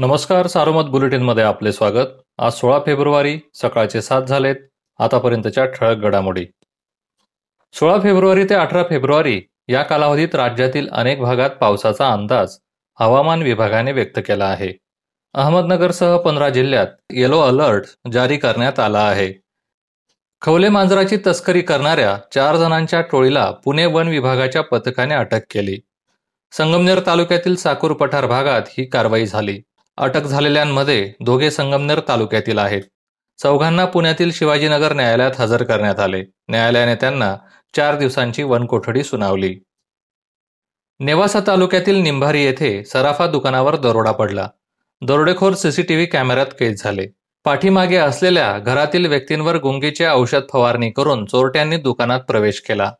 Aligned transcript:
नमस्कार 0.00 0.46
सारोमत 0.46 0.82
बुलेटिनमध्ये 0.82 1.44
आपले 1.44 1.72
स्वागत. 1.72 2.06
आज 2.38 2.52
सोळा 2.52 2.78
फेब्रुवारी 2.78 3.40
सकाळचे 3.54 4.02
सात 4.02 4.22
झालेत. 4.22 4.56
आतापर्यंतच्या 4.98 5.66
ठळक 5.66 5.96
घडामोडी. 5.96 6.46
सोळा 7.72 7.98
फेब्रुवारी 8.02 8.44
ते 8.44 8.54
अठरा 8.54 8.82
फेब्रुवारी 8.82 9.42
या 9.68 9.82
कालावधीत 9.82 10.34
राज्यातील 10.34 10.88
अनेक 10.88 11.20
भागात 11.20 11.50
पावसाचा 11.50 12.12
अंदाज 12.12 12.56
हवामान 13.00 13.42
विभागाने 13.42 13.92
व्यक्त 13.92 14.18
केला 14.18 14.44
आहे. 14.44 14.72
अहमदनगरसह 15.34 16.16
पंधरा 16.16 16.48
जिल्ह्यात 16.48 16.86
येलो 17.10 17.40
अलर्ट 17.40 17.84
जारी 18.12 18.36
करण्यात 18.36 18.78
आला 18.78 19.00
आहे. 19.00 19.32
खवले 20.42 20.68
मांजराची 20.68 21.16
तस्करी 21.26 21.60
करणाऱ्या 21.60 22.18
चार 22.34 22.56
जणांच्या 22.56 23.00
टोळीला 23.00 23.50
पुणे 23.50 23.86
वन 23.86 24.08
विभागाच्या 24.08 24.62
पथकाने 24.62 25.14
अटक 25.14 25.40
केली. 25.50 25.78
संगमनेर 26.52 27.00
तालुक्यातील 27.06 27.56
साकूर 27.56 27.92
पठार 27.92 28.26
भागात 28.26 28.62
ही 28.68 28.84
कारवाई 28.84 29.26
झाली. 29.26 29.60
अटक 29.98 30.22
झालेल्यांमध्ये 30.22 31.12
दोघे 31.20 31.50
संगमनेर 31.50 32.00
तालुक्यातील 32.08 32.58
आहेत. 32.58 32.82
चौघांना 33.38 33.84
पुण्यातील 33.84 34.32
शिवाजीनगर 34.32 34.92
न्यायालयात 34.92 35.30
हजर 35.38 35.62
करण्यात 35.62 36.00
आले. 36.00 36.24
न्यायालयाने 36.48 36.94
त्यांना 36.94 37.36
चार 37.76 37.98
दिवसांची 37.98 38.42
वनकोठडी 38.42 39.04
सुनावली. 39.04 39.58
नेवासा 41.00 41.40
तालुक्यातील 41.46 41.96
निंभारी 41.96 42.44
येथे 42.44 42.84
सराफा 42.84 43.26
दुकानावर 43.26 43.76
दरोडा 43.76 44.12
पडला. 44.12 44.48
दरोडेखोर 45.02 45.52
सीसीटीव्ही 45.52 46.06
कॅमेऱ्यात 46.06 46.46
कैद 46.60 46.74
झाले. 46.78 47.06
पाठीमागे 47.44 47.96
असलेल्या 47.96 48.58
घरातील 48.58 49.06
व्यक्तींवर 49.06 49.56
गुंगीचे 49.56 50.06
औषध 50.06 50.42
फवारणी 50.52 50.90
करून 50.90 51.24
चोरट्यांनी 51.24 51.76
दुकानात 51.76 52.20
प्रवेश 52.20 52.60
केला. 52.60 52.92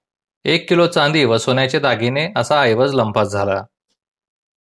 एक 0.45 0.69
किलो 0.69 0.87
चांदी 0.87 1.25
व 1.25 1.37
सोन्याचे 1.37 1.79
दागिने 1.79 2.29
असा 2.37 2.61
ऐवज 2.61 2.95
लंपास 2.95 3.29
झाला. 3.29 3.65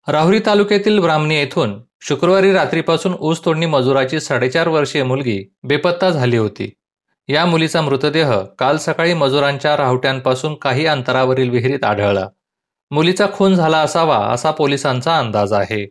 राहुरी 0.08 0.40
तालुक्यातील 0.46 0.98
ब्राह्मणी 0.98 1.36
येथून 1.36 1.87
शुक्रवारी 2.02 2.52
रात्रीपासून 2.52 3.16
ऊस 3.20 3.44
तोडणी 3.44 3.66
मजुराची 3.66 4.20
साडेचार 4.20 4.68
वर्षीय 4.68 5.02
मुलगी 5.02 5.44
बेपत्ता 5.62 6.10
झाली 6.10 6.36
होती. 6.36 6.70
या 7.28 7.46
मुलीचा 7.46 7.80
मृतदेह 7.80 8.40
काल 8.58 8.76
सकाळी 8.76 9.14
मजुरांच्या 9.14 9.76
राहुट्यांपासून 9.76 10.54
काही 10.54 10.86
अंतरावरील 10.86 11.50
विहिरीत 11.50 11.84
आढळला. 11.84 12.28
मुलीचा 12.90 13.26
खून 13.32 13.54
झाला 13.54 13.78
असावा 13.78 14.18
असा 14.18 14.50
पोलिसांचा 14.50 15.18
अंदाज 15.18 15.52
आहे. 15.52 15.86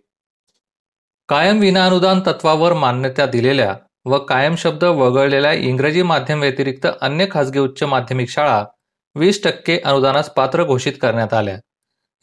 कायम 1.30 1.60
विनाअनुदान 1.60 2.20
तत्वावर 2.20 2.74
मान्यता 2.74 3.26
दिलेल्या 3.26 3.76
व 4.06 4.18
कायम 4.18 4.56
शब्द 4.56 4.84
वगळलेल्या 4.84 5.52
इंग्रजी 5.52 6.02
माध्यम 6.02 6.40
व्यतिरिक्त 6.40 6.88
अन्य 7.02 7.26
खासगी 7.32 7.60
उच्च 7.60 7.84
माध्यमिक 7.84 8.30
शाळा 8.30 8.64
वीस 9.16 9.44
टक्के 9.44 9.80
अनुदानास 9.86 10.30
पात्र 10.30 10.64
घोषित 10.64 10.94
करण्यात 11.02 11.34
आल्या. 11.34 11.58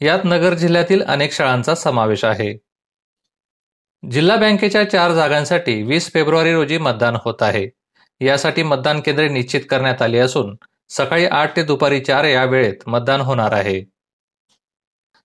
यात 0.01 0.19
नगर 0.25 0.53
जिल्ह्यातील 0.53 1.01
अनेक 1.01 1.33
शाळांचा 1.33 1.75
समावेश 1.75 2.25
आहे. 2.25 2.64
जिल्हा 4.11 4.35
बँकेच्या 4.37 4.89
चार 4.89 5.11
जागांसाठी 5.11 5.81
वीस 5.83 6.13
फेब्रुवारी 6.13 6.53
रोजी 6.53 6.77
मतदान 6.77 7.15
होत 7.25 7.41
आहे. 7.41 7.69
यासाठी 8.21 8.63
मतदान 8.63 8.99
केंद्रे 8.99 9.27
निश्चित 9.29 9.61
करण्यात 9.69 10.01
आली 10.01 10.17
असून 10.17 10.55
सकाळी 10.89 11.25
आठ 11.25 11.55
ते 11.55 11.63
दुपारी 11.63 11.99
चार 11.99 12.23
या 12.23 12.43
वेळेत 12.45 12.87
मतदान 12.87 13.21
होणार 13.21 13.51
आहे. 13.51 13.83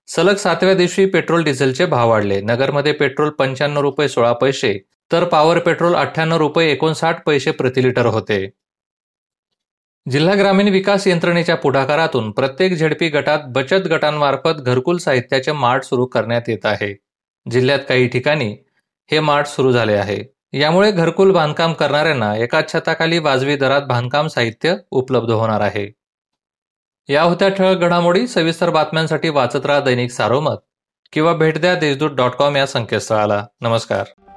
सलग 0.09 0.35
सातव्या 0.35 0.75
दिवशी 0.75 1.07
पेट्रोल 1.07 1.45
डिझेलचे 1.45 1.87
भाव 1.87 2.11
वाढले. 2.11 2.41
नगरमध्ये 2.41 2.93
पेट्रोल 2.93 3.31
पंच्याण्णव 3.31 3.81
रुपये 3.81 4.09
सोळा 4.09 4.33
पैसे 4.33 4.79
तर 5.13 5.25
पॉवर 5.25 5.59
पेट्रोल 5.59 5.95
अठ्ठ्याण्णव 5.95 6.37
रुपये 6.37 6.73
एकोणसाठ 6.73 7.25
पैसे 7.27 7.51
प्रति 7.51 7.83
लिटर 7.83 8.07
होते. 8.07 8.51
जिल्हा 10.11 10.35
ग्रामीण 10.35 10.69
विकास 10.69 11.07
यंत्रणेच्या 11.07 11.57
पुढाकारातून 11.57 12.31
प्रत्येक 12.31 12.75
झेडपी 12.75 13.09
गटात 13.09 13.39
बचत 13.47 13.87
गटांमार्फत 13.91 14.61
घरकुल 14.61 14.97
साहित्याचे 14.97 15.53
मार्ट 15.53 15.85
सुरू 15.85 16.07
करण्यात 16.07 16.49
येत 16.49 16.67
आहे. 16.67 16.95
जिल्ह्यात 17.51 17.79
काही 17.89 18.09
ठिकाणी 18.09 18.57
हे 19.11 19.21
मार्ट 19.21 19.47
सुरू 19.47 19.73
झाले 19.73 19.95
आहे. 19.95 20.19
यामुळे 20.53 20.93
घरकुल 20.93 21.33
बांधकाम 21.33 21.73
करणाऱ्यांना 21.73 22.37
एकाच 22.37 22.73
छताखाली 22.73 23.19
वाजवी 23.19 23.57
दरात 23.57 23.83
बांधकाम 23.83 24.27
साहित्य 24.27 24.75
उपलब्ध 24.91 25.31
होणार 25.31 25.61
आहे. 25.61 25.93
या 27.09 27.23
होत्या 27.23 27.49
ठळक 27.49 27.77
घडामोडी 27.77 28.27
सविस्तर 28.27 28.71
बातम्यांसाठी 28.71 29.29
वाचत 29.29 29.67
राहा 29.67 29.81
दैनिक 29.81 30.11
सारोमत 30.11 30.57
किंवा 31.13 31.33
भेट 31.33 31.59
द्या 31.59 31.75
देशदूत 31.75 32.11
डॉट 32.11 32.31
कॉम 32.31 32.57
या 32.57 32.67
संकेतस्थळाला. 32.67 33.47
नमस्कार. 33.61 34.30